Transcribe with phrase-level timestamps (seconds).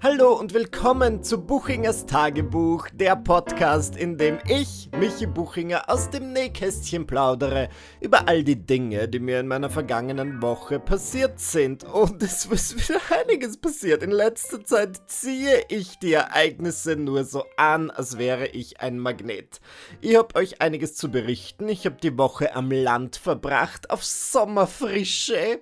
[0.00, 6.32] Hallo und willkommen zu Buchingers Tagebuch, der Podcast, in dem ich, Michi Buchinger, aus dem
[6.32, 7.68] Nähkästchen plaudere
[8.00, 11.82] über all die Dinge, die mir in meiner vergangenen Woche passiert sind.
[11.82, 14.04] Und es ist wieder einiges passiert.
[14.04, 19.60] In letzter Zeit ziehe ich die Ereignisse nur so an, als wäre ich ein Magnet.
[20.00, 21.68] Ich habe euch einiges zu berichten.
[21.68, 25.58] Ich habe die Woche am Land verbracht, auf Sommerfrische.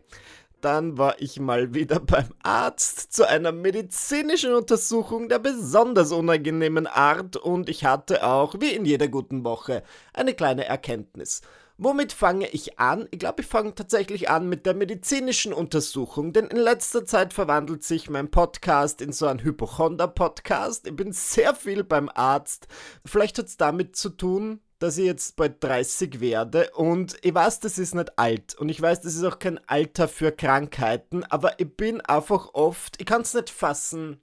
[0.60, 7.36] Dann war ich mal wieder beim Arzt zu einer medizinischen Untersuchung der besonders unangenehmen Art
[7.36, 11.42] und ich hatte auch, wie in jeder guten Woche, eine kleine Erkenntnis.
[11.78, 13.06] Womit fange ich an?
[13.10, 17.84] Ich glaube, ich fange tatsächlich an mit der medizinischen Untersuchung, denn in letzter Zeit verwandelt
[17.84, 20.86] sich mein Podcast in so einen Hypochonder-Podcast.
[20.86, 22.66] Ich bin sehr viel beim Arzt.
[23.04, 26.70] Vielleicht hat es damit zu tun, dass ich jetzt bald 30 werde.
[26.74, 28.54] Und ich weiß, das ist nicht alt.
[28.54, 33.00] Und ich weiß, das ist auch kein Alter für Krankheiten, aber ich bin einfach oft,
[33.00, 34.20] ich kann es nicht fassen,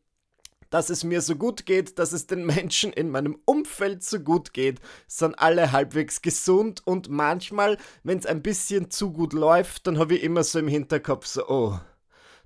[0.73, 4.53] dass es mir so gut geht, dass es den Menschen in meinem Umfeld so gut
[4.53, 6.81] geht, sind alle halbwegs gesund.
[6.85, 10.67] Und manchmal, wenn es ein bisschen zu gut läuft, dann habe ich immer so im
[10.67, 11.79] Hinterkopf so, oh,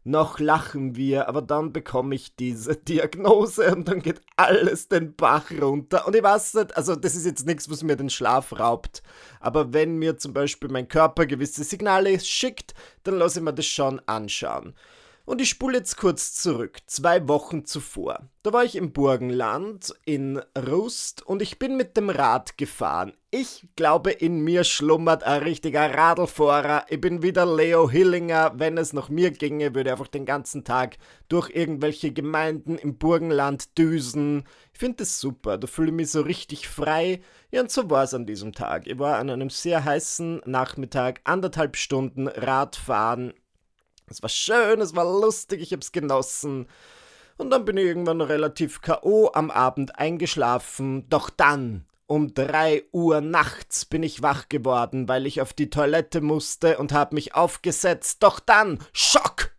[0.08, 5.52] noch lachen wir, aber dann bekomme ich diese Diagnose und dann geht alles den Bach
[5.52, 6.08] runter.
[6.08, 9.04] Und ich weiß nicht, also das ist jetzt nichts, was mir den Schlaf raubt.
[9.40, 13.66] Aber wenn mir zum Beispiel mein Körper gewisse Signale schickt, dann lasse ich mir das
[13.66, 14.74] schon anschauen.
[15.28, 18.30] Und ich spule jetzt kurz zurück, zwei Wochen zuvor.
[18.44, 23.12] Da war ich im Burgenland in Rust und ich bin mit dem Rad gefahren.
[23.30, 26.86] Ich glaube, in mir schlummert ein richtiger Radlfahrer.
[26.88, 28.54] Ich bin wieder Leo Hillinger.
[28.56, 30.96] Wenn es nach mir ginge, würde ich einfach den ganzen Tag
[31.28, 34.46] durch irgendwelche Gemeinden im Burgenland düsen.
[34.72, 35.58] Ich finde das super.
[35.58, 37.20] Da fühle ich mich so richtig frei.
[37.52, 38.88] Ja, und so war es an diesem Tag.
[38.88, 43.34] Ich war an einem sehr heißen Nachmittag, anderthalb Stunden Radfahren
[44.10, 46.68] es war schön, es war lustig, ich hab's genossen.
[47.38, 49.30] Und dann bin ich irgendwann relativ K.O.
[49.34, 51.08] am Abend eingeschlafen.
[51.10, 56.22] Doch dann, um drei Uhr nachts, bin ich wach geworden, weil ich auf die Toilette
[56.22, 58.24] musste und hab mich aufgesetzt.
[58.24, 59.52] Doch dann, Schock!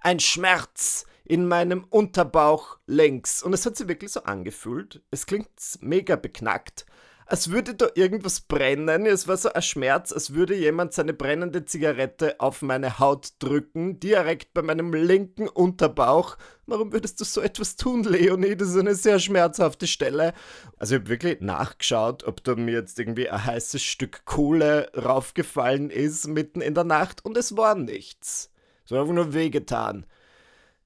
[0.00, 3.42] Ein Schmerz in meinem Unterbauch links.
[3.42, 5.02] Und es hat sich wirklich so angefühlt.
[5.10, 5.48] Es klingt
[5.80, 6.86] mega beknackt
[7.28, 9.04] als würde da irgendwas brennen.
[9.04, 14.00] Es war so ein Schmerz, als würde jemand seine brennende Zigarette auf meine Haut drücken,
[14.00, 16.38] direkt bei meinem linken Unterbauch.
[16.66, 18.56] Warum würdest du so etwas tun, Leonie?
[18.56, 20.32] Das ist eine sehr schmerzhafte Stelle.
[20.78, 25.90] Also ich habe wirklich nachgeschaut, ob da mir jetzt irgendwie ein heißes Stück Kohle raufgefallen
[25.90, 28.50] ist mitten in der Nacht und es war nichts.
[28.86, 30.06] Es war einfach nur wehgetan.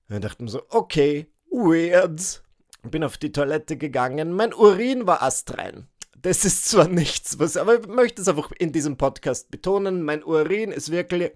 [0.08, 2.42] Und ich dachte mir so, okay, weird.
[2.82, 5.86] Bin auf die Toilette gegangen, mein Urin war astrein.
[6.22, 10.04] Das ist zwar nichts, was, aber ich möchte es einfach in diesem Podcast betonen.
[10.04, 11.32] Mein Urin ist wirklich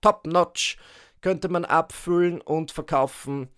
[0.00, 0.78] top-notch.
[1.20, 3.48] Könnte man abfüllen und verkaufen.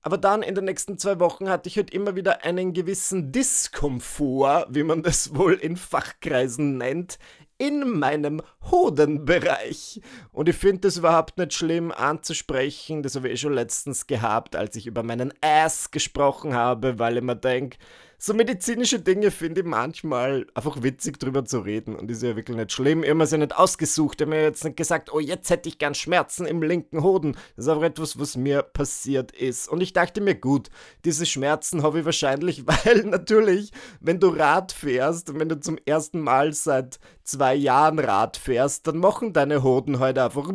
[0.00, 4.66] Aber dann in den nächsten zwei Wochen hatte ich halt immer wieder einen gewissen Diskomfort,
[4.70, 7.18] wie man das wohl in Fachkreisen nennt,
[7.58, 8.40] in meinem
[8.70, 10.00] Hodenbereich.
[10.32, 13.02] Und ich finde das überhaupt nicht schlimm anzusprechen.
[13.02, 17.18] Das habe ich eh schon letztens gehabt, als ich über meinen Ass gesprochen habe, weil
[17.18, 17.76] ich mir denke,
[18.24, 22.56] so medizinische Dinge finde ich manchmal einfach witzig drüber zu reden und ist ja wirklich
[22.56, 23.02] nicht schlimm.
[23.02, 25.68] Ich habe mir ja nicht ausgesucht, ich habe mir jetzt nicht gesagt, oh, jetzt hätte
[25.68, 27.36] ich gern Schmerzen im linken Hoden.
[27.54, 29.68] Das ist einfach etwas, was mir passiert ist.
[29.68, 30.70] Und ich dachte mir, gut,
[31.04, 35.76] diese Schmerzen habe ich wahrscheinlich, weil natürlich, wenn du Rad fährst und wenn du zum
[35.84, 40.48] ersten Mal seit zwei Jahren Rad fährst, dann machen deine Hoden heute halt einfach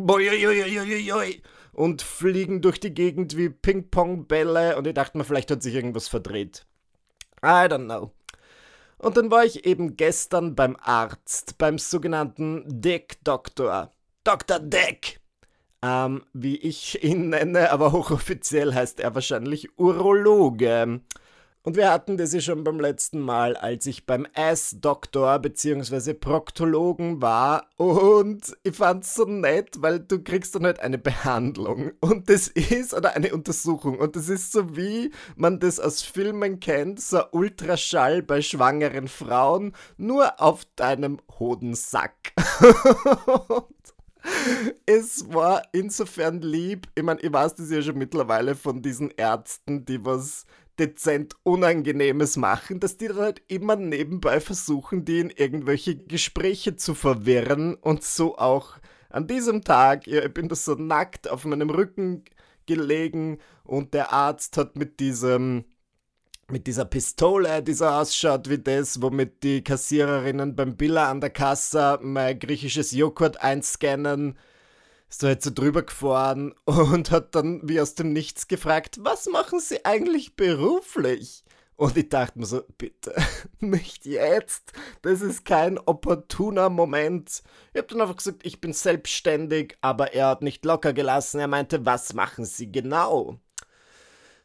[1.72, 6.08] und fliegen durch die Gegend wie Ping-Pong-Bälle und ich dachte mir, vielleicht hat sich irgendwas
[6.08, 6.66] verdreht.
[7.42, 8.12] I don't know.
[8.98, 13.90] Und dann war ich eben gestern beim Arzt, beim sogenannten Dick-Doktor.
[14.24, 14.58] Dr.
[14.60, 15.20] Dick!
[15.82, 21.00] Ähm, wie ich ihn nenne, aber hochoffiziell heißt er wahrscheinlich Urologe.
[21.62, 26.14] Und wir hatten das ja schon beim letzten Mal, als ich beim Ass-Doktor bzw.
[26.14, 27.68] Proktologen war.
[27.76, 31.92] Und ich fand's so nett, weil du kriegst dann halt eine Behandlung.
[32.00, 33.98] Und das ist, oder eine Untersuchung.
[33.98, 39.74] Und das ist so wie man das aus Filmen kennt, so Ultraschall bei schwangeren Frauen,
[39.98, 42.32] nur auf deinem Hodensack.
[44.86, 46.88] es war insofern lieb.
[46.94, 50.46] Ich meine, ich weiß das ja schon mittlerweile von diesen Ärzten, die was
[50.78, 56.94] dezent Unangenehmes machen, dass die dann halt immer nebenbei versuchen, die in irgendwelche Gespräche zu
[56.94, 58.78] verwirren und so auch
[59.10, 62.24] an diesem Tag, ich bin da so nackt auf meinem Rücken
[62.66, 65.64] gelegen und der Arzt hat mit diesem
[66.50, 71.30] mit dieser Pistole, die so ausschaut wie das, womit die Kassiererinnen beim Billa an der
[71.30, 74.36] Kasse mein griechisches Joghurt einscannen,
[75.10, 79.26] ist da halt so drüber gefahren und hat dann wie aus dem Nichts gefragt, was
[79.26, 81.44] machen Sie eigentlich beruflich?
[81.76, 83.14] Und ich dachte mir so, bitte,
[83.60, 84.72] nicht jetzt.
[85.00, 87.42] Das ist kein opportuner Moment.
[87.72, 91.40] Ich habe dann einfach gesagt, ich bin selbstständig, aber er hat nicht locker gelassen.
[91.40, 93.40] Er meinte, was machen Sie genau?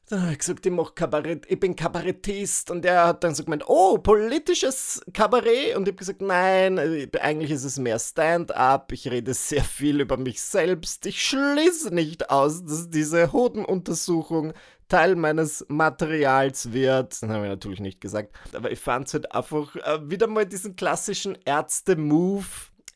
[0.07, 2.69] Dann habe ich gesagt, ich, mach Kabarett, ich bin Kabarettist.
[2.69, 5.75] Und er hat dann so gemeint, oh, politisches Kabarett.
[5.75, 6.77] Und ich habe gesagt, nein,
[7.19, 8.91] eigentlich ist es mehr Stand-up.
[8.91, 11.07] Ich rede sehr viel über mich selbst.
[11.07, 14.53] Ich schließe nicht aus, dass diese Hodenuntersuchung
[14.89, 17.13] Teil meines Materials wird.
[17.13, 18.35] Das habe ich natürlich nicht gesagt.
[18.53, 22.45] Aber ich fand es halt einfach äh, wieder mal diesen klassischen Ärzte-Move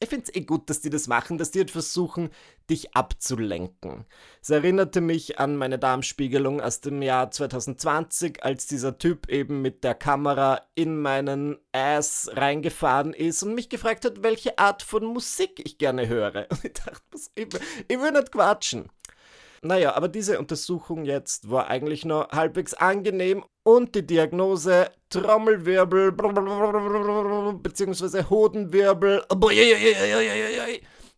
[0.01, 2.29] ich finde es eh gut, dass die das machen, dass die halt versuchen,
[2.69, 4.06] dich abzulenken.
[4.42, 9.83] Es erinnerte mich an meine Darmspiegelung aus dem Jahr 2020, als dieser Typ eben mit
[9.83, 15.62] der Kamera in meinen Ass reingefahren ist und mich gefragt hat, welche Art von Musik
[15.66, 16.48] ich gerne höre.
[16.51, 17.01] Und ich dachte,
[17.36, 17.48] ich,
[17.88, 18.89] ich will nicht quatschen.
[19.62, 26.13] Naja, aber diese Untersuchung jetzt war eigentlich nur halbwegs angenehm und die Diagnose Trommelwirbel
[27.62, 28.24] bzw.
[28.30, 29.24] Hodenwirbel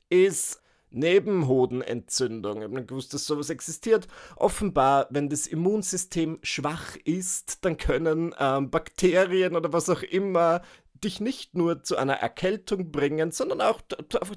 [0.09, 0.60] ist
[0.91, 2.57] Nebenhodenentzündung.
[2.57, 4.07] Ich habe nicht gewusst, dass sowas existiert.
[4.35, 10.61] Offenbar, wenn das Immunsystem schwach ist, dann können ähm, Bakterien oder was auch immer
[11.03, 13.81] dich nicht nur zu einer Erkältung bringen, sondern auch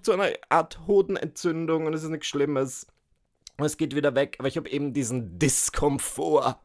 [0.02, 2.86] zu einer Art Hodenentzündung und es ist nichts Schlimmes.
[3.58, 6.56] Und es geht wieder weg, aber ich habe eben diesen Diskomfort.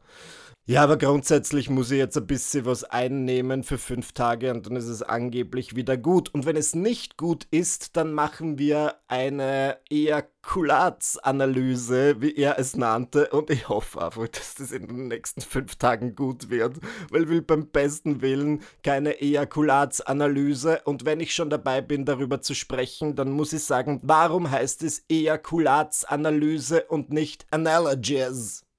[0.70, 4.76] Ja, aber grundsätzlich muss ich jetzt ein bisschen was einnehmen für fünf Tage und dann
[4.76, 6.32] ist es angeblich wieder gut.
[6.32, 13.30] Und wenn es nicht gut ist, dann machen wir eine Ejakulatsanalyse, wie er es nannte.
[13.30, 16.76] Und ich hoffe einfach, dass das in den nächsten fünf Tagen gut wird,
[17.10, 20.82] weil will beim besten Willen keine Ejakulatsanalyse.
[20.84, 24.84] Und wenn ich schon dabei bin, darüber zu sprechen, dann muss ich sagen, warum heißt
[24.84, 28.69] es Ejakulatsanalyse und nicht Analogies?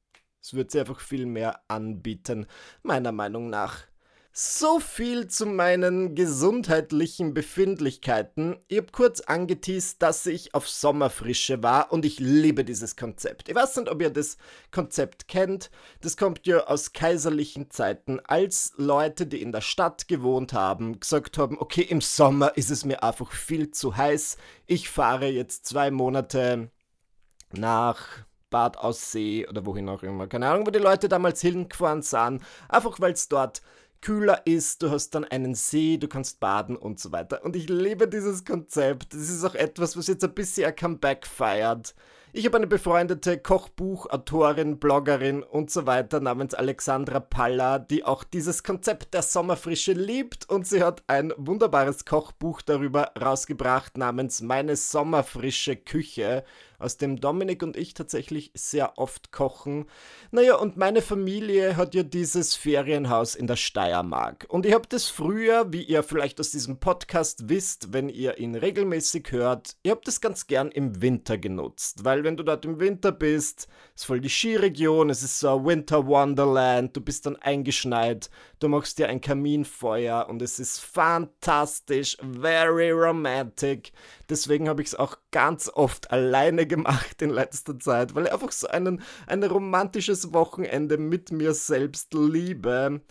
[0.41, 2.47] Es wird sie einfach viel mehr anbieten,
[2.83, 3.83] meiner Meinung nach.
[4.33, 8.55] So viel zu meinen gesundheitlichen Befindlichkeiten.
[8.69, 13.49] Ich habe kurz angeteased, dass ich auf Sommerfrische war und ich liebe dieses Konzept.
[13.49, 14.37] Ich weiß nicht, ob ihr das
[14.71, 15.69] Konzept kennt.
[15.99, 21.37] Das kommt ja aus kaiserlichen Zeiten, als Leute, die in der Stadt gewohnt haben, gesagt
[21.37, 24.37] haben, okay, im Sommer ist es mir einfach viel zu heiß.
[24.65, 26.71] Ich fahre jetzt zwei Monate
[27.51, 30.27] nach Bad Aussee oder wohin auch immer.
[30.27, 32.43] Keine Ahnung, wo die Leute damals hingefahren sind.
[32.69, 33.63] Einfach weil es dort
[34.01, 37.43] kühler ist, du hast dann einen See, du kannst baden und so weiter.
[37.43, 39.13] Und ich liebe dieses Konzept.
[39.13, 41.95] Das ist auch etwas, was jetzt ein bisschen ein Comeback feiert.
[42.33, 48.63] Ich habe eine befreundete Kochbuchautorin, Bloggerin und so weiter namens Alexandra Palla, die auch dieses
[48.63, 55.75] Konzept der Sommerfrische liebt und sie hat ein wunderbares Kochbuch darüber rausgebracht namens Meine Sommerfrische
[55.75, 56.45] Küche
[56.81, 59.85] aus dem Dominik und ich tatsächlich sehr oft kochen.
[60.31, 64.45] Naja, und meine Familie hat ja dieses Ferienhaus in der Steiermark.
[64.49, 68.55] Und ich habe das früher, wie ihr vielleicht aus diesem Podcast wisst, wenn ihr ihn
[68.55, 72.03] regelmäßig hört, ich habe das ganz gern im Winter genutzt.
[72.03, 75.65] Weil wenn du dort im Winter bist, ist voll die Skiregion, es ist so ein
[75.65, 78.29] Winter Wonderland, du bist dann eingeschneit,
[78.61, 83.91] du machst dir ein Kaminfeuer und es ist fantastisch, very romantic.
[84.29, 88.51] Deswegen habe ich es auch ganz oft alleine gemacht in letzter Zeit, weil ich einfach
[88.51, 93.01] so einen, ein romantisches Wochenende mit mir selbst liebe.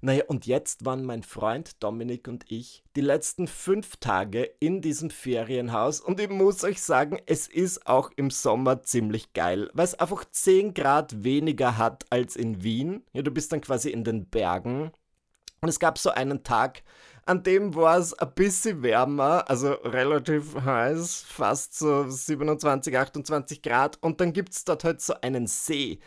[0.00, 5.10] Naja, und jetzt waren mein Freund Dominik und ich die letzten fünf Tage in diesem
[5.10, 9.94] Ferienhaus und ich muss euch sagen, es ist auch im Sommer ziemlich geil, weil es
[9.94, 13.04] einfach 10 Grad weniger hat als in Wien.
[13.12, 14.92] Ja, du bist dann quasi in den Bergen.
[15.62, 16.82] Und es gab so einen Tag,
[17.24, 23.98] an dem war es ein bisschen wärmer, also relativ heiß, fast so 27, 28 Grad.
[24.00, 25.98] Und dann gibt es dort halt so einen See,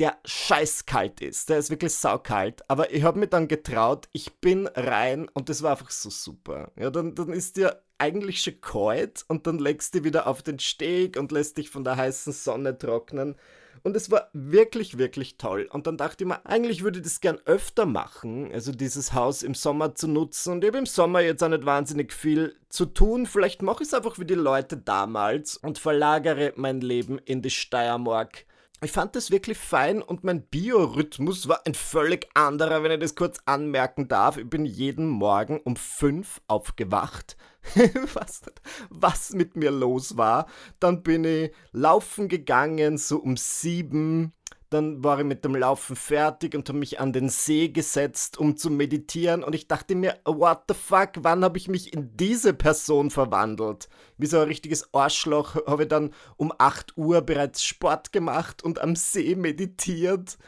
[0.00, 1.50] der scheißkalt ist.
[1.50, 2.62] Der ist wirklich saukalt.
[2.68, 6.72] Aber ich habe mich dann getraut, ich bin rein und das war einfach so super.
[6.76, 10.58] Ja, dann, dann ist dir eigentlich schon kalt und dann legst du wieder auf den
[10.58, 13.36] Steg und lässt dich von der heißen Sonne trocknen.
[13.82, 15.68] Und es war wirklich, wirklich toll.
[15.70, 19.42] Und dann dachte ich mir, eigentlich würde ich das gern öfter machen, also dieses Haus
[19.42, 20.54] im Sommer zu nutzen.
[20.54, 23.26] Und ich habe im Sommer jetzt auch nicht wahnsinnig viel zu tun.
[23.26, 27.50] Vielleicht mache ich es einfach wie die Leute damals und verlagere mein Leben in die
[27.50, 28.46] Steiermark.
[28.82, 33.14] Ich fand das wirklich fein und mein Biorhythmus war ein völlig anderer, wenn ich das
[33.14, 34.38] kurz anmerken darf.
[34.38, 37.36] Ich bin jeden Morgen um fünf aufgewacht.
[38.14, 38.40] was,
[38.88, 40.46] was mit mir los war.
[40.78, 44.32] Dann bin ich laufen gegangen, so um sieben.
[44.70, 48.56] Dann war ich mit dem Laufen fertig und habe mich an den See gesetzt, um
[48.56, 49.42] zu meditieren.
[49.42, 53.88] Und ich dachte mir, what the fuck, wann habe ich mich in diese Person verwandelt?
[54.16, 58.80] Wie so ein richtiges Arschloch habe ich dann um 8 Uhr bereits Sport gemacht und
[58.80, 60.38] am See meditiert.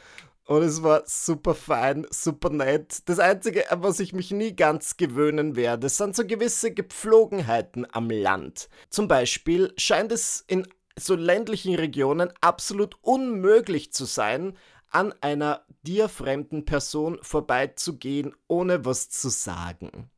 [0.47, 3.09] Und es war super fein, super nett.
[3.09, 8.69] Das Einzige, was ich mich nie ganz gewöhnen werde, sind so gewisse Gepflogenheiten am Land.
[8.91, 10.67] Zum Beispiel scheint es in
[10.99, 14.57] so ländlichen Regionen absolut unmöglich zu sein,
[14.91, 20.11] an einer dir fremden Person vorbeizugehen, ohne was zu sagen.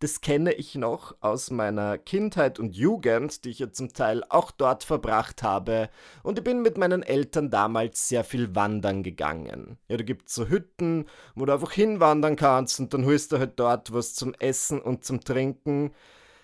[0.00, 4.52] Das kenne ich noch aus meiner Kindheit und Jugend, die ich ja zum Teil auch
[4.52, 5.90] dort verbracht habe.
[6.22, 9.76] Und ich bin mit meinen Eltern damals sehr viel wandern gegangen.
[9.88, 13.38] Ja, da gibt es so Hütten, wo du einfach hinwandern kannst und dann holst du
[13.38, 15.90] halt dort was zum Essen und zum Trinken.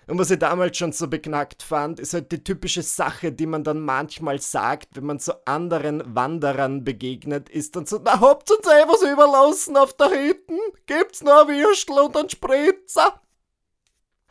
[0.07, 3.63] Und was ich damals schon so beknackt fand, ist halt die typische Sache, die man
[3.63, 8.67] dann manchmal sagt, wenn man so anderen Wanderern begegnet, ist dann so, na habt uns
[8.67, 10.59] eh was überlassen auf der Hütten?
[10.85, 13.21] Gibt's noch ein Würstel und einen Spritzer?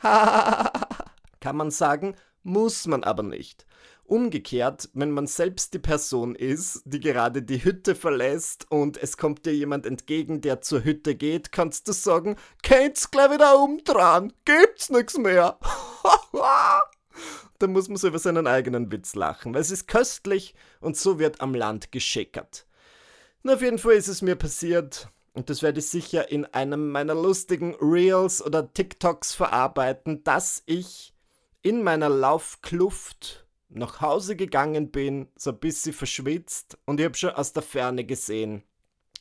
[1.40, 2.14] Kann man sagen,
[2.44, 3.66] muss man aber nicht.
[4.06, 9.46] Umgekehrt, wenn man selbst die Person ist, die gerade die Hütte verlässt und es kommt
[9.46, 14.90] dir jemand entgegen, der zur Hütte geht, kannst du sagen, könnt's gleich wieder umdrehen, gibt's
[14.90, 15.58] nichts mehr.
[17.58, 21.18] da muss man so über seinen eigenen Witz lachen, weil es ist köstlich und so
[21.18, 22.66] wird am Land geschickert.
[23.42, 26.90] Na, auf jeden Fall ist es mir passiert und das werde ich sicher in einem
[26.90, 31.14] meiner lustigen Reels oder TikToks verarbeiten, dass ich
[31.62, 37.30] in meiner Laufkluft nach Hause gegangen bin, so ein bisschen verschwitzt und ich habe schon
[37.30, 38.62] aus der Ferne gesehen,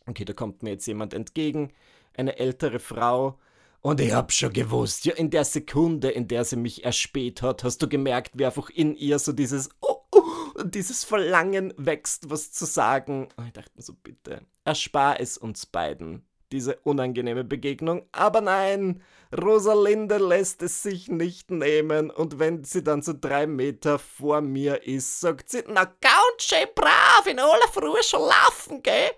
[0.06, 1.74] okay, da kommt mir jetzt jemand entgegen,
[2.16, 3.40] eine ältere Frau,
[3.84, 7.66] und ich hab schon gewusst, ja, in der Sekunde, in der sie mich erspäht hat,
[7.66, 12.54] hast du gemerkt, wie einfach in ihr so dieses oh, oh, dieses Verlangen wächst, was
[12.54, 13.28] zu sagen.
[13.36, 18.08] Und ich dachte mir so, bitte, erspar es uns beiden diese unangenehme Begegnung.
[18.12, 19.04] Aber nein,
[19.36, 24.84] Rosalinde lässt es sich nicht nehmen und wenn sie dann so drei Meter vor mir
[24.88, 29.12] ist, sagt sie, na ganz schön brav, in aller Früh schon laufen, gell?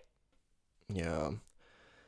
[0.87, 1.33] Ja,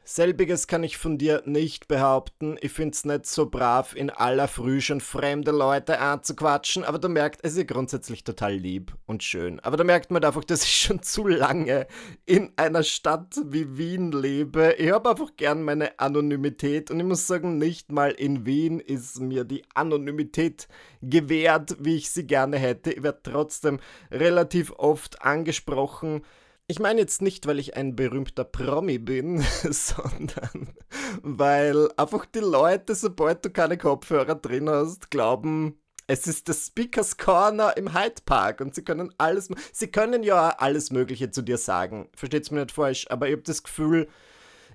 [0.09, 2.57] Selbiges kann ich von dir nicht behaupten.
[2.61, 7.41] Ich find's nicht so brav, in aller Früh schon fremde Leute anzuquatschen, aber du merkst,
[7.43, 9.59] es ist grundsätzlich total lieb und schön.
[9.59, 11.87] Aber da merkt man einfach, dass ich schon zu lange
[12.25, 14.75] in einer Stadt wie Wien lebe.
[14.77, 19.19] Ich habe einfach gern meine Anonymität und ich muss sagen, nicht mal in Wien ist
[19.19, 20.69] mir die Anonymität
[21.01, 22.93] gewährt, wie ich sie gerne hätte.
[22.93, 26.21] Ich werde trotzdem relativ oft angesprochen
[26.67, 30.73] ich meine jetzt nicht, weil ich ein berühmter Promi bin, sondern
[31.21, 37.17] weil einfach die Leute, sobald du keine Kopfhörer drin hast, glauben, es ist das Speakers
[37.17, 41.57] Corner im Hyde Park und sie können alles, sie können ja alles Mögliche zu dir
[41.57, 42.09] sagen.
[42.15, 44.07] Versteht's mir nicht falsch, aber ich habe das Gefühl,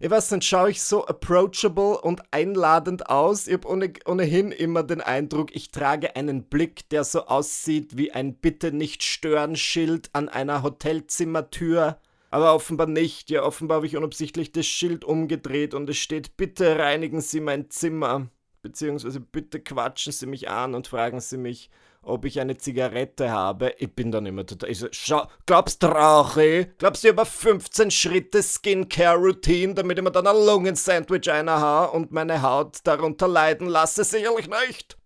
[0.02, 3.46] ich weiß nicht, schaue ich so approachable und einladend aus.
[3.46, 8.10] Ich habe ohne, ohnehin immer den Eindruck, ich trage einen Blick, der so aussieht wie
[8.10, 12.00] ein Bitte nicht stören Schild an einer Hotelzimmertür.
[12.30, 13.30] Aber offenbar nicht.
[13.30, 17.70] Ja, offenbar habe ich unabsichtlich das Schild umgedreht und es steht, bitte reinigen Sie mein
[17.70, 18.26] Zimmer.
[18.60, 21.70] Beziehungsweise bitte quatschen Sie mich an und fragen Sie mich,
[22.02, 23.74] ob ich eine Zigarette habe.
[23.78, 24.70] Ich bin dann immer total.
[24.70, 26.66] Ich so, schau, glaubst du, rauche?
[26.78, 31.92] Glaubst du, ich habe 15 Schritte Skincare-Routine, damit ich mir dann ein Lungensandwich einer habe
[31.96, 34.04] und meine Haut darunter leiden lasse?
[34.04, 34.96] Sicherlich nicht.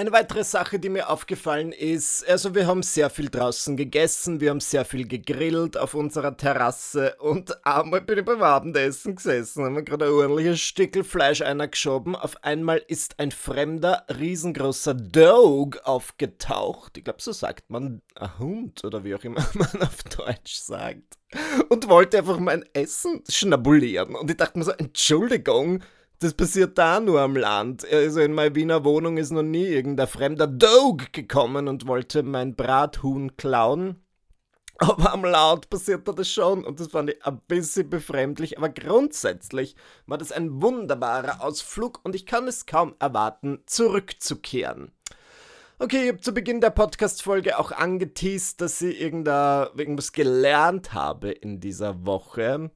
[0.00, 4.48] Eine weitere Sache, die mir aufgefallen ist, also wir haben sehr viel draußen gegessen, wir
[4.48, 9.74] haben sehr viel gegrillt auf unserer Terrasse und einmal bin ich beim Abendessen gesessen, haben
[9.74, 12.16] wir gerade ein ordentliches Stückel Fleisch einer geschoben.
[12.16, 16.96] Auf einmal ist ein fremder, riesengroßer Dog aufgetaucht.
[16.96, 21.18] Ich glaube, so sagt man ein Hund oder wie auch immer man auf Deutsch sagt.
[21.68, 24.14] Und wollte einfach mein Essen schnabulieren.
[24.14, 25.82] Und ich dachte mir so, Entschuldigung,
[26.20, 27.84] das passiert da nur am Land.
[27.90, 32.54] Also in meine Wiener Wohnung ist noch nie irgendein fremder Dog gekommen und wollte mein
[32.54, 34.04] Brathuhn klauen.
[34.82, 38.56] Aber am Land passierte das schon und das fand ich ein bisschen befremdlich.
[38.56, 44.92] Aber grundsätzlich war das ein wunderbarer Ausflug und ich kann es kaum erwarten, zurückzukehren.
[45.78, 51.60] Okay, ich habe zu Beginn der Podcast-Folge auch angeteased, dass ich irgendwas gelernt habe in
[51.60, 52.70] dieser Woche.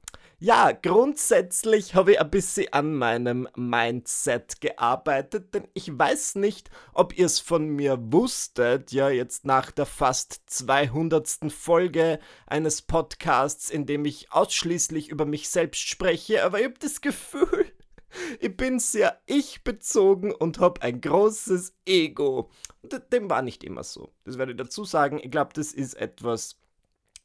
[0.45, 7.17] Ja, grundsätzlich habe ich ein bisschen an meinem Mindset gearbeitet, denn ich weiß nicht, ob
[7.17, 11.51] ihr es von mir wusstet, ja, jetzt nach der fast 200.
[11.51, 17.01] Folge eines Podcasts, in dem ich ausschließlich über mich selbst spreche, aber ich habe das
[17.01, 17.65] Gefühl,
[18.39, 22.51] ich bin sehr ich-bezogen und habe ein großes Ego.
[22.83, 24.13] Und dem war nicht immer so.
[24.25, 25.19] Das werde ich dazu sagen.
[25.23, 26.59] Ich glaube, das ist etwas,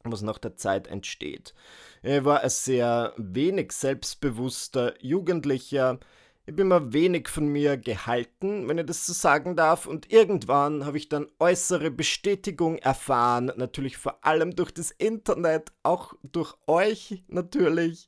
[0.03, 1.53] was nach der Zeit entsteht.
[2.03, 5.99] Ich war ein sehr wenig selbstbewusster Jugendlicher.
[6.45, 10.85] Ich bin mir wenig von mir gehalten, wenn ich das so sagen darf, und irgendwann
[10.85, 17.23] habe ich dann äußere Bestätigung erfahren, natürlich vor allem durch das Internet, auch durch euch
[17.27, 18.07] natürlich.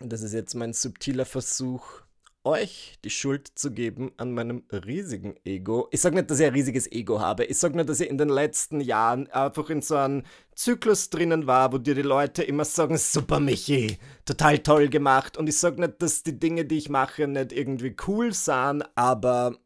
[0.00, 2.02] Das ist jetzt mein subtiler Versuch,
[2.48, 5.86] euch die Schuld zu geben an meinem riesigen Ego.
[5.90, 7.44] Ich sage nicht, dass ich ein riesiges Ego habe.
[7.44, 10.22] Ich sage nur, dass ich in den letzten Jahren einfach in so einem
[10.54, 15.36] Zyklus drinnen war, wo dir die Leute immer sagen, super Michi, total toll gemacht.
[15.36, 19.56] Und ich sage nicht, dass die Dinge, die ich mache, nicht irgendwie cool sind, aber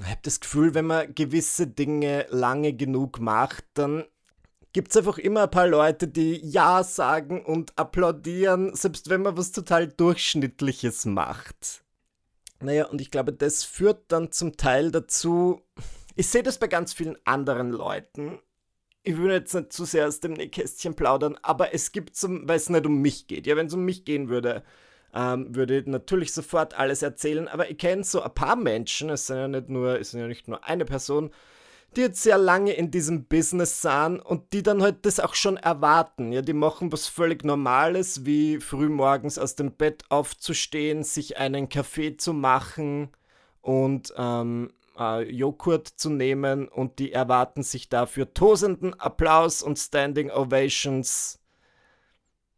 [0.00, 4.04] ich habe das Gefühl, wenn man gewisse Dinge lange genug macht, dann
[4.72, 9.36] gibt es einfach immer ein paar Leute, die Ja sagen und applaudieren, selbst wenn man
[9.36, 11.82] was total Durchschnittliches macht.
[12.60, 15.62] Naja, und ich glaube, das führt dann zum Teil dazu,
[16.16, 18.40] ich sehe das bei ganz vielen anderen Leuten.
[19.04, 22.56] Ich will jetzt nicht zu sehr aus dem Nähkästchen plaudern, aber es gibt zum, weil
[22.56, 23.46] es nicht um mich geht.
[23.46, 24.64] Ja, wenn es um mich gehen würde,
[25.14, 27.46] ähm, würde ich natürlich sofort alles erzählen.
[27.46, 30.26] Aber ich kenne so ein paar Menschen, es sind ja nicht nur, es sind ja
[30.26, 31.30] nicht nur eine Person,
[31.96, 35.56] die jetzt sehr lange in diesem Business sind und die dann halt das auch schon
[35.56, 36.32] erwarten.
[36.32, 41.68] Ja, die machen was völlig Normales, wie früh morgens aus dem Bett aufzustehen, sich einen
[41.68, 43.08] Kaffee zu machen
[43.62, 50.30] und ähm, äh, Joghurt zu nehmen und die erwarten sich dafür tosenden Applaus und Standing
[50.30, 51.40] Ovations.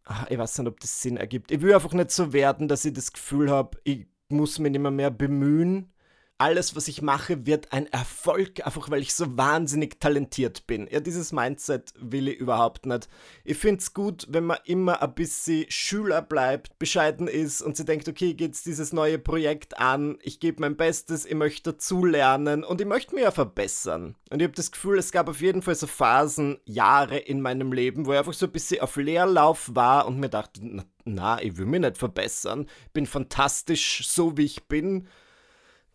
[0.04, 1.52] Ach, ich weiß nicht, ob das Sinn ergibt.
[1.52, 4.80] Ich will einfach nicht so werden, dass ich das Gefühl habe, ich muss mich nicht
[4.80, 5.92] mehr, mehr bemühen
[6.40, 10.88] alles, was ich mache, wird ein Erfolg, einfach weil ich so wahnsinnig talentiert bin.
[10.90, 13.09] Ja, dieses Mindset will ich überhaupt nicht.
[13.44, 17.85] Ich finde es gut, wenn man immer ein bisschen Schüler bleibt, bescheiden ist und sie
[17.85, 22.80] denkt, okay, geht's dieses neue Projekt an, ich gebe mein Bestes, ich möchte dazulernen und
[22.80, 24.16] ich möchte mich ja verbessern.
[24.30, 27.70] Und ich habe das Gefühl, es gab auf jeden Fall so Phasen, Jahre in meinem
[27.70, 31.42] Leben, wo ich einfach so ein bisschen auf Leerlauf war und mir dachte, na, na
[31.42, 35.06] ich will mich nicht verbessern, bin fantastisch so wie ich bin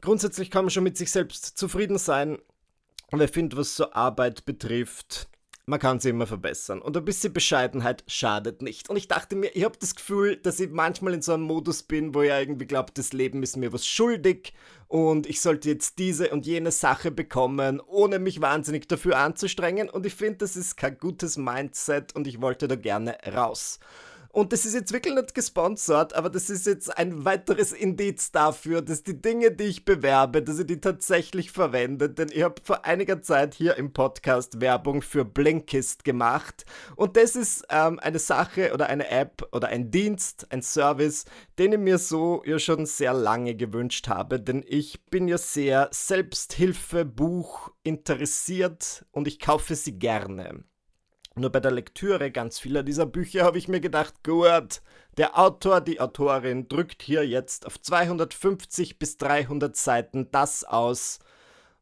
[0.06, 2.38] grundsätzlich kann man schon mit sich selbst zufrieden sein.
[3.12, 5.28] Und ich finde, was so Arbeit betrifft,
[5.68, 6.82] man kann sie immer verbessern.
[6.82, 8.90] Und ein bisschen Bescheidenheit schadet nicht.
[8.90, 11.84] Und ich dachte mir, ich habe das Gefühl, dass ich manchmal in so einem Modus
[11.84, 14.54] bin, wo ich irgendwie glaube, das Leben ist mir was schuldig
[14.88, 19.90] und ich sollte jetzt diese und jene Sache bekommen, ohne mich wahnsinnig dafür anzustrengen.
[19.90, 23.80] Und ich finde, das ist kein gutes Mindset und ich wollte da gerne raus.
[24.36, 28.82] Und das ist jetzt wirklich nicht gesponsert, aber das ist jetzt ein weiteres Indiz dafür,
[28.82, 32.10] dass die Dinge, die ich bewerbe, dass ich die tatsächlich verwende.
[32.10, 36.66] Denn ich habe vor einiger Zeit hier im Podcast Werbung für Blinkist gemacht.
[36.98, 41.24] Und das ist ähm, eine Sache oder eine App oder ein Dienst, ein Service,
[41.58, 44.42] den ich mir so ja schon sehr lange gewünscht habe.
[44.42, 50.66] Denn ich bin ja sehr Selbsthilfebuch interessiert und ich kaufe sie gerne.
[51.38, 54.82] Nur bei der Lektüre ganz vieler dieser Bücher habe ich mir gedacht, gut,
[55.18, 61.20] der Autor, die Autorin drückt hier jetzt auf 250 bis 300 Seiten das aus,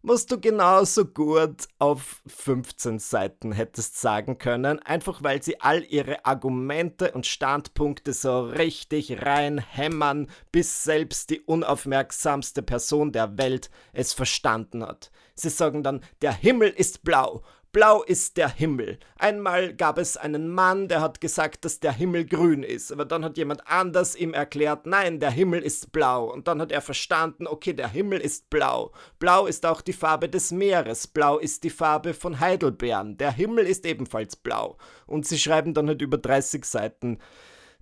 [0.01, 6.25] was du genauso gut auf 15 Seiten hättest sagen können, einfach weil sie all ihre
[6.25, 14.83] Argumente und Standpunkte so richtig reinhämmern, bis selbst die unaufmerksamste Person der Welt es verstanden
[14.83, 15.11] hat.
[15.35, 18.99] Sie sagen dann, der Himmel ist blau, Blau ist der Himmel.
[19.17, 23.25] Einmal gab es einen Mann, der hat gesagt, dass der Himmel grün ist, aber dann
[23.25, 26.31] hat jemand anders ihm erklärt, nein, der Himmel ist blau.
[26.31, 28.91] Und dann hat er verstanden, okay, der Himmel ist blau.
[29.17, 33.17] Blau ist auch die Farbe des Meeres, blau ist die Farbe von Heidelbeeren.
[33.17, 34.77] Der Himmel ist ebenfalls blau.
[35.07, 37.17] Und sie schreiben dann halt über 30 Seiten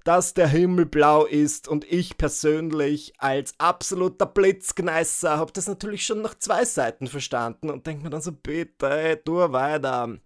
[0.04, 6.22] dass der Himmel blau ist und ich persönlich als absoluter Blitzgneißer habe das natürlich schon
[6.22, 10.18] nach zwei Seiten verstanden und denke mir dann so, bitte, tu weiter.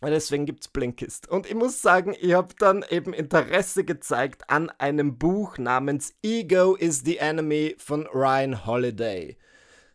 [0.00, 1.28] Deswegen gibt es Blinkist.
[1.28, 6.76] Und ich muss sagen, ich habe dann eben Interesse gezeigt an einem Buch namens Ego
[6.76, 9.36] is the Enemy von Ryan Holiday.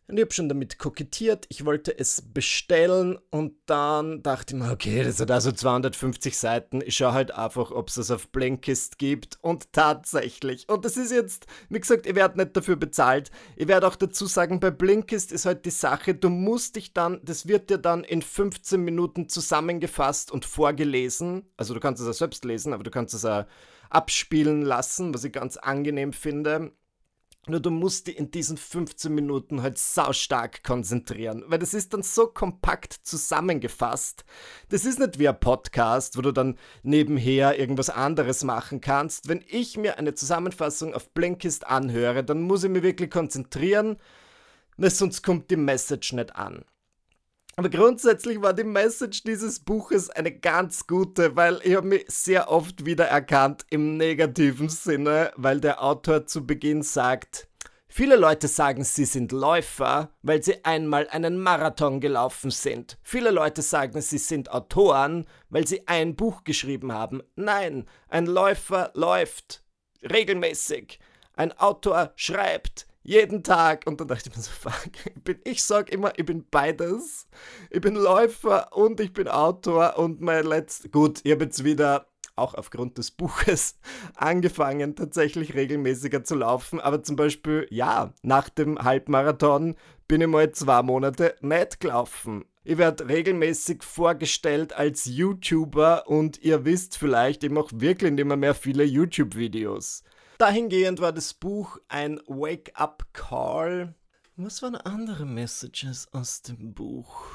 [0.07, 4.71] Und ich habe schon damit kokettiert, ich wollte es bestellen und dann dachte ich mir,
[4.71, 8.97] okay, das hat also 250 Seiten, ich schaue halt einfach, ob es das auf Blinkist
[8.97, 10.67] gibt und tatsächlich.
[10.67, 13.31] Und das ist jetzt, wie gesagt, ihr werdet nicht dafür bezahlt.
[13.55, 17.21] Ich werde auch dazu sagen, bei Blinkist ist halt die Sache, du musst dich dann,
[17.23, 21.45] das wird dir dann in 15 Minuten zusammengefasst und vorgelesen.
[21.55, 23.45] Also du kannst es auch selbst lesen, aber du kannst es auch
[23.89, 26.73] abspielen lassen, was ich ganz angenehm finde.
[27.45, 32.01] Nur du musst dich in diesen 15 Minuten halt saustark konzentrieren, weil das ist dann
[32.01, 34.23] so kompakt zusammengefasst.
[34.69, 39.27] Das ist nicht wie ein Podcast, wo du dann nebenher irgendwas anderes machen kannst.
[39.27, 43.97] Wenn ich mir eine Zusammenfassung auf Blinkist anhöre, dann muss ich mich wirklich konzentrieren,
[44.77, 46.63] weil sonst kommt die Message nicht an.
[47.55, 52.49] Aber grundsätzlich war die Message dieses Buches eine ganz gute, weil ich habe mich sehr
[52.49, 57.47] oft wiedererkannt im negativen Sinne, weil der Autor zu Beginn sagt,
[57.95, 62.97] Viele Leute sagen, sie sind Läufer, weil sie einmal einen Marathon gelaufen sind.
[63.03, 67.21] Viele Leute sagen, sie sind Autoren, weil sie ein Buch geschrieben haben.
[67.35, 69.63] Nein, ein Läufer läuft
[70.01, 70.97] regelmäßig.
[71.35, 73.83] Ein Autor schreibt jeden Tag.
[73.85, 77.27] Und dann dachte ich mir so, fuck, ich, bin, ich sag immer, ich bin beides.
[77.69, 82.07] Ich bin Läufer und ich bin Autor und mein letztes, gut, ich habe jetzt wieder
[82.35, 83.77] auch aufgrund des Buches
[84.15, 86.79] angefangen, tatsächlich regelmäßiger zu laufen.
[86.79, 89.75] Aber zum Beispiel, ja, nach dem Halbmarathon
[90.07, 92.45] bin ich mal zwei Monate nicht gelaufen.
[92.65, 98.55] Ich werde regelmäßig vorgestellt als YouTuber und ihr wisst vielleicht, ich mache wirklich immer mehr
[98.55, 100.03] viele YouTube-Videos.
[100.37, 103.93] Dahingehend war das Buch ein Wake-up-Call.
[104.35, 107.25] Was waren andere Messages aus dem Buch?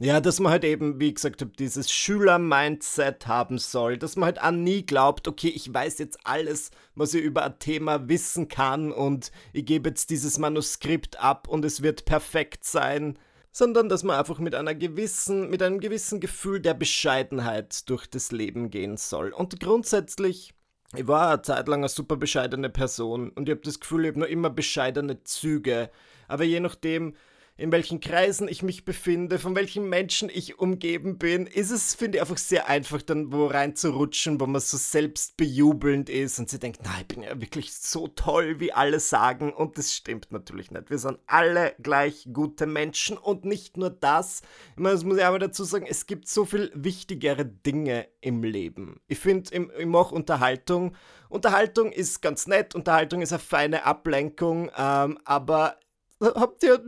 [0.00, 4.42] Ja, dass man halt eben, wie gesagt habe, dieses Schüler-Mindset haben soll, dass man halt
[4.42, 8.90] auch nie glaubt, okay, ich weiß jetzt alles, was ich über ein Thema wissen kann
[8.90, 13.16] und ich gebe jetzt dieses Manuskript ab und es wird perfekt sein,
[13.52, 18.32] sondern dass man einfach mit einer gewissen, mit einem gewissen Gefühl der Bescheidenheit durch das
[18.32, 19.32] Leben gehen soll.
[19.32, 20.54] Und grundsätzlich,
[20.96, 24.10] ich war eine Zeit lang eine super bescheidene Person und ich habe das Gefühl, ich
[24.10, 25.90] habe nur immer bescheidene Züge.
[26.28, 27.14] Aber je nachdem,
[27.56, 32.18] in welchen Kreisen ich mich befinde, von welchen Menschen ich umgeben bin, ist es, finde
[32.18, 36.80] ich, einfach sehr einfach, dann wo reinzurutschen, wo man so selbstbejubelnd ist und sie denkt,
[36.82, 39.52] na, ich bin ja wirklich so toll, wie alle sagen.
[39.52, 40.90] Und das stimmt natürlich nicht.
[40.90, 44.42] Wir sind alle gleich gute Menschen und nicht nur das.
[44.72, 48.42] Ich meine, das muss ich aber dazu sagen, es gibt so viel wichtigere Dinge im
[48.42, 49.00] Leben.
[49.06, 50.96] Ich finde, ich mache Unterhaltung.
[51.28, 55.78] Unterhaltung ist ganz nett, Unterhaltung ist eine feine Ablenkung, ähm, aber
[56.20, 56.82] habt ihr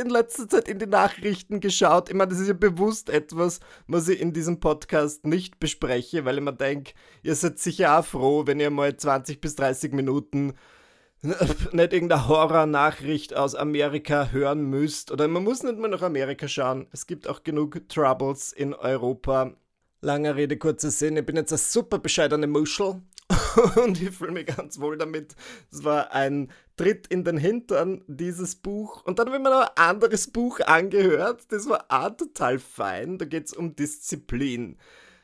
[0.00, 2.08] in letzter Zeit in die Nachrichten geschaut?
[2.08, 6.38] Ich meine, das ist ja bewusst etwas, was ich in diesem Podcast nicht bespreche, weil
[6.38, 10.54] ich mir denke, ihr seid sicher auch froh, wenn ihr mal 20 bis 30 Minuten
[11.22, 15.10] nicht irgendeine Horror-Nachricht aus Amerika hören müsst.
[15.10, 16.86] Oder man muss nicht mehr nach Amerika schauen.
[16.92, 19.52] Es gibt auch genug Troubles in Europa.
[20.00, 21.18] Lange Rede, kurzer Sinn.
[21.18, 23.02] Ich bin jetzt eine super bescheidene Muschel
[23.84, 25.36] und ich fühle mich ganz wohl damit.
[25.70, 29.02] Es war ein Tritt in den Hintern, dieses Buch.
[29.04, 31.42] Und dann habe ich mir noch ein anderes Buch angehört.
[31.50, 33.18] Das war auch total fein.
[33.18, 34.78] Da geht es um Disziplin.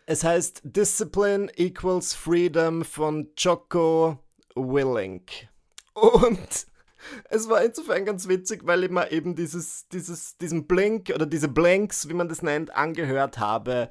[0.05, 4.19] Es heißt Discipline Equals Freedom von Jocko
[4.55, 5.49] Willink.
[5.95, 6.67] Und
[7.31, 11.49] es war insofern ganz witzig, weil ich mir eben dieses, dieses, diesen Blink oder diese
[11.49, 13.89] Blanks, wie man das nennt, angehört habe.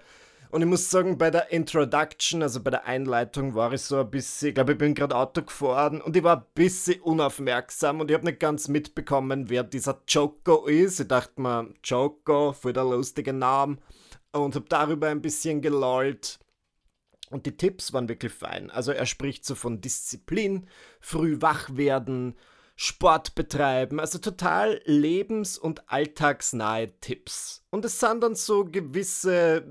[0.55, 4.09] Und ich muss sagen, bei der Introduction, also bei der Einleitung, war ich so ein
[4.09, 8.09] bisschen, ich glaube, ich bin gerade Auto gefahren und ich war ein bisschen unaufmerksam und
[8.09, 11.01] ich habe nicht ganz mitbekommen, wer dieser Joko ist.
[11.01, 13.79] Ich dachte mir, Joko, voll der lustige Name.
[14.31, 16.39] Und habe darüber ein bisschen gelollt.
[17.31, 18.71] Und die Tipps waren wirklich fein.
[18.71, 20.69] Also er spricht so von Disziplin,
[21.01, 22.33] früh wach werden,
[22.75, 27.65] Sport betreiben, also total lebens- und alltagsnahe Tipps.
[27.69, 29.65] Und es sind dann so gewisse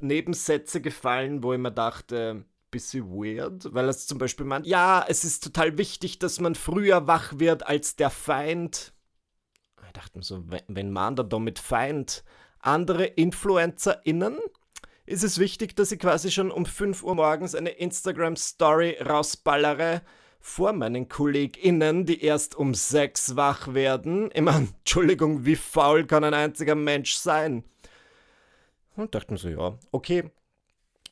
[0.00, 5.24] Nebensätze gefallen, wo ich mir dachte, bisschen weird, weil es zum Beispiel meint, ja, es
[5.24, 8.92] ist total wichtig, dass man früher wach wird als der Feind.
[9.86, 12.22] Ich dachte mir so, wenn man da mit Feind
[12.60, 14.38] andere InfluencerInnen,
[15.06, 20.02] ist es wichtig, dass ich quasi schon um 5 Uhr morgens eine Instagram-Story rausballere,
[20.40, 24.30] vor meinen KollegInnen, die erst um sechs wach werden.
[24.34, 27.64] Ich meine, Entschuldigung, wie faul kann ein einziger Mensch sein?
[28.96, 30.30] Und dachte mir so, ja, okay.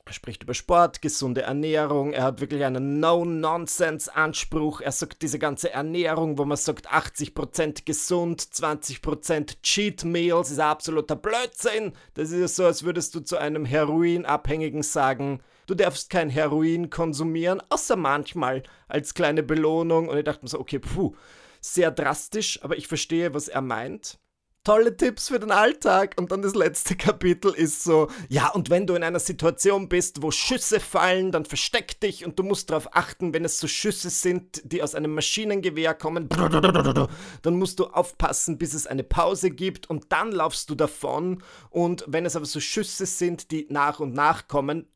[0.05, 4.81] Er spricht über Sport, gesunde Ernährung, er hat wirklich einen No-Nonsense-Anspruch.
[4.81, 11.14] Er sagt diese ganze Ernährung, wo man sagt 80% gesund, 20% Cheat Meals, ist absoluter
[11.14, 11.93] Blödsinn.
[12.14, 16.91] Das ist ja so, als würdest du zu einem Heroinabhängigen sagen, du darfst kein Heroin
[16.91, 20.09] konsumieren, außer manchmal als kleine Belohnung.
[20.09, 21.15] Und ich dachte mir so, okay, puh,
[21.61, 24.19] sehr drastisch, aber ich verstehe, was er meint.
[24.65, 26.15] Tolle Tipps für den Alltag.
[26.19, 30.23] Und dann das letzte Kapitel ist so, ja, und wenn du in einer Situation bist,
[30.23, 34.11] wo Schüsse fallen, dann versteck dich und du musst darauf achten, wenn es so Schüsse
[34.11, 36.29] sind, die aus einem Maschinengewehr kommen,
[37.43, 41.43] dann musst du aufpassen, bis es eine Pause gibt und dann laufst du davon.
[41.71, 44.87] Und wenn es aber so Schüsse sind, die nach und nach kommen,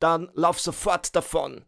[0.00, 1.64] dann lauf sofort davon.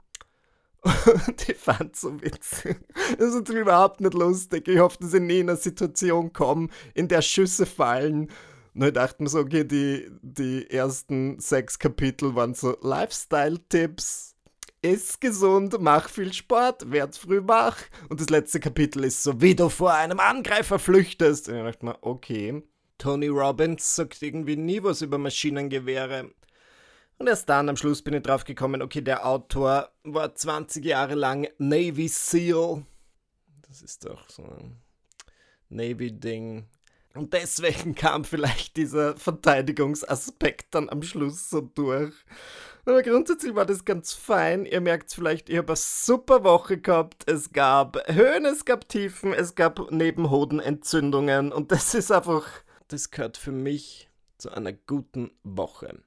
[1.26, 2.78] Und ich fand so witzig.
[3.18, 4.68] Das ist überhaupt nicht lustig.
[4.68, 8.30] Ich hoffe, dass ich nie in eine Situation komme, in der Schüsse fallen.
[8.74, 14.36] Und ich dachte mir so, okay, die, die ersten sechs Kapitel waren so Lifestyle-Tipps.
[14.82, 17.78] iss gesund, mach viel Sport, werd früh wach.
[18.08, 21.48] Und das letzte Kapitel ist so, wie du vor einem Angreifer flüchtest.
[21.48, 22.62] Und ich dachte mir, okay.
[22.98, 26.30] Tony Robbins sagt irgendwie nie was über Maschinengewehre.
[27.18, 31.14] Und erst dann am Schluss bin ich drauf gekommen, okay, der Autor war 20 Jahre
[31.14, 32.84] lang Navy SEAL.
[33.68, 34.80] Das ist doch so ein
[35.68, 36.68] Navy-Ding.
[37.14, 42.14] Und deswegen kam vielleicht dieser Verteidigungsaspekt dann am Schluss so durch.
[42.84, 44.64] Aber grundsätzlich war das ganz fein.
[44.64, 47.28] Ihr merkt es vielleicht, ich habe eine super Woche gehabt.
[47.28, 51.52] Es gab Höhen, es gab Tiefen, es gab Nebenhodenentzündungen.
[51.52, 52.46] Und das ist einfach,
[52.86, 56.00] das gehört für mich zu einer guten Woche.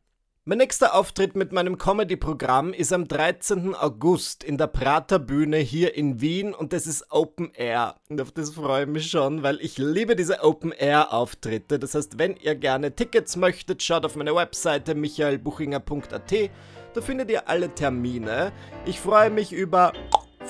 [0.44, 3.76] Mein nächster Auftritt mit meinem Comedy-Programm ist am 13.
[3.76, 7.98] August in der Praterbühne hier in Wien und das ist Open Air.
[8.10, 11.78] Und auf das freue ich mich schon, weil ich liebe diese Open Air-Auftritte.
[11.78, 16.50] Das heißt, wenn ihr gerne Tickets möchtet, schaut auf meine Webseite michaelbuchinger.at.
[16.96, 18.52] Da findet ihr alle Termine.
[18.88, 19.94] Ich freue mich über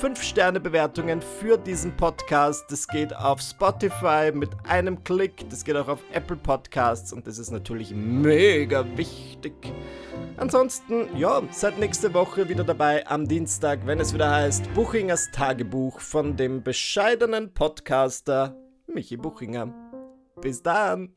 [0.02, 2.64] 5-Sterne-Bewertungen für diesen Podcast.
[2.68, 5.48] Das geht auf Spotify mit einem Klick.
[5.48, 9.52] Das geht auch auf Apple Podcasts und das ist natürlich mega wichtig.
[10.38, 16.00] Ansonsten, ja, seid nächste Woche wieder dabei am Dienstag, wenn es wieder heißt Buchingers Tagebuch
[16.00, 18.56] von dem bescheidenen Podcaster
[18.88, 19.72] Michi Buchinger.
[20.40, 21.14] Bis dann!